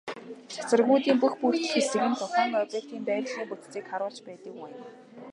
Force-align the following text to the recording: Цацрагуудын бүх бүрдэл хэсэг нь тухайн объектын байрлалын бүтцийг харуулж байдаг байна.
Цацрагуудын 0.53 1.17
бүх 1.19 1.33
бүрдэл 1.41 1.69
хэсэг 1.73 2.01
нь 2.09 2.17
тухайн 2.21 2.51
объектын 2.63 3.01
байрлалын 3.07 3.49
бүтцийг 3.49 3.85
харуулж 3.89 4.17
байдаг 4.27 4.53
байна. 4.61 4.83